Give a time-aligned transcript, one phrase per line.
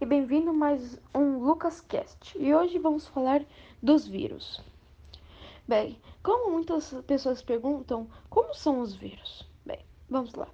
[0.00, 2.38] e bem-vindo mais um LucasCast.
[2.38, 3.44] E hoje vamos falar
[3.82, 4.62] dos vírus.
[5.66, 9.44] Bem, como muitas pessoas perguntam, como são os vírus?
[9.66, 10.46] Bem, vamos lá.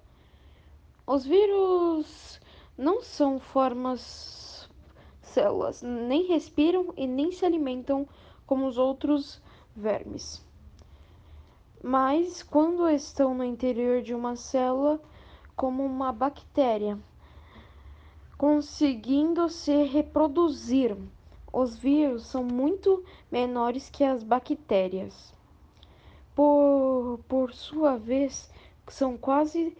[1.05, 2.41] Os vírus
[2.75, 4.67] não são formas
[5.21, 8.07] células, nem respiram e nem se alimentam
[8.47, 9.39] como os outros
[9.75, 10.43] vermes.
[11.83, 14.99] Mas quando estão no interior de uma célula,
[15.55, 16.97] como uma bactéria,
[18.37, 20.95] conseguindo se reproduzir.
[21.51, 25.33] Os vírus são muito menores que as bactérias.
[26.35, 28.51] Por, por sua vez,
[28.87, 29.75] são quase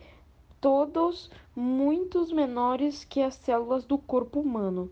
[0.62, 4.90] todos muito menores que as células do corpo humano.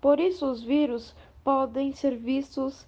[0.00, 2.86] Por isso, os vírus podem ser vistos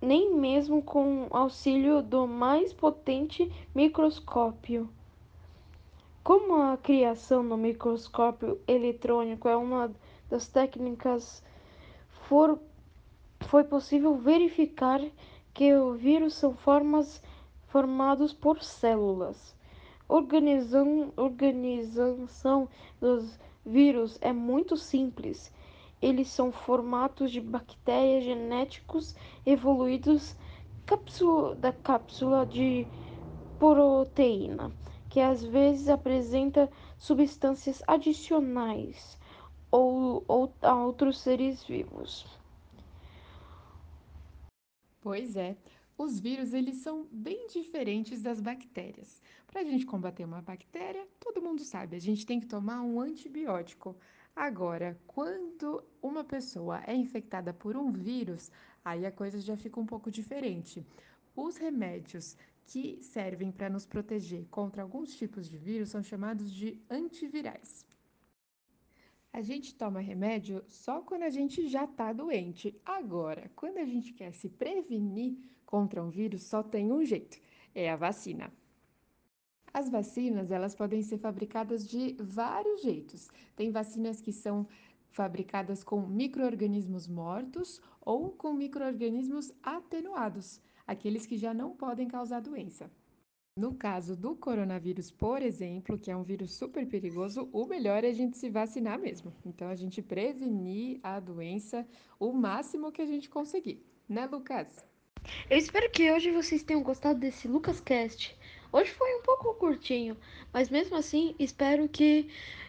[0.00, 4.88] nem mesmo com auxílio do mais potente microscópio.
[6.28, 9.90] Como a criação no microscópio eletrônico é uma
[10.28, 11.42] das técnicas,
[12.28, 12.60] for,
[13.40, 15.00] foi possível verificar
[15.54, 17.22] que os vírus são formas
[17.68, 19.56] formados por células.
[20.06, 22.68] Organizam, organização
[23.00, 25.50] dos vírus é muito simples.
[26.02, 30.36] Eles são formatos de bactérias genéticos evoluídos
[30.84, 32.86] cápsula, da cápsula de
[33.58, 34.70] proteína
[35.18, 39.18] que às vezes apresenta substâncias adicionais
[39.68, 42.24] ou, ou a outros seres vivos.
[45.00, 45.56] Pois é,
[45.98, 49.20] os vírus eles são bem diferentes das bactérias.
[49.48, 53.00] Para a gente combater uma bactéria, todo mundo sabe, a gente tem que tomar um
[53.00, 53.96] antibiótico.
[54.36, 58.52] Agora, quando uma pessoa é infectada por um vírus,
[58.84, 60.86] aí a coisa já fica um pouco diferente.
[61.34, 62.36] Os remédios
[62.68, 67.86] que servem para nos proteger contra alguns tipos de vírus são chamados de antivirais.
[69.32, 72.78] A gente toma remédio só quando a gente já está doente.
[72.84, 77.38] Agora, quando a gente quer se prevenir contra um vírus, só tem um jeito:
[77.74, 78.52] é a vacina.
[79.72, 83.28] As vacinas, elas podem ser fabricadas de vários jeitos.
[83.56, 84.66] Tem vacinas que são
[85.10, 92.90] fabricadas com microorganismos mortos ou com microorganismos atenuados aqueles que já não podem causar doença.
[93.58, 98.08] No caso do coronavírus, por exemplo, que é um vírus super perigoso, o melhor é
[98.08, 99.34] a gente se vacinar mesmo.
[99.44, 101.86] Então, a gente prevenir a doença
[102.18, 104.86] o máximo que a gente conseguir, né, Lucas?
[105.50, 108.34] Eu espero que hoje vocês tenham gostado desse LucasCast.
[108.72, 110.16] Hoje foi um pouco curtinho,
[110.52, 112.28] mas mesmo assim, espero que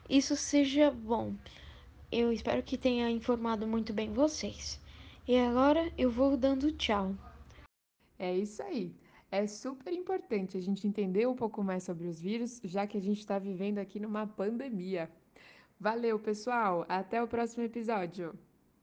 [0.10, 1.36] isso seja bom.
[2.12, 4.80] Eu espero que tenha informado muito bem vocês.
[5.28, 7.16] E agora eu vou dando tchau.
[8.20, 8.94] É isso aí.
[9.32, 13.02] É super importante a gente entender um pouco mais sobre os vírus, já que a
[13.02, 15.10] gente está vivendo aqui numa pandemia.
[15.80, 16.86] Valeu, pessoal!
[16.90, 18.38] Até o próximo episódio!